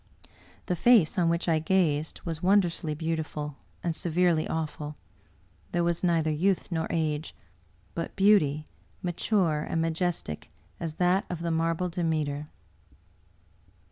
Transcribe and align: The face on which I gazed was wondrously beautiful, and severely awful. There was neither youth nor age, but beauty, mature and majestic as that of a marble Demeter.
The 0.65 0.75
face 0.75 1.15
on 1.19 1.29
which 1.29 1.47
I 1.47 1.59
gazed 1.59 2.21
was 2.25 2.41
wondrously 2.41 2.95
beautiful, 2.95 3.57
and 3.83 3.95
severely 3.95 4.47
awful. 4.47 4.95
There 5.73 5.83
was 5.83 6.03
neither 6.03 6.31
youth 6.31 6.71
nor 6.71 6.87
age, 6.89 7.35
but 7.93 8.15
beauty, 8.15 8.65
mature 9.03 9.61
and 9.61 9.79
majestic 9.79 10.49
as 10.79 10.95
that 10.95 11.25
of 11.29 11.43
a 11.45 11.51
marble 11.51 11.87
Demeter. 11.87 12.47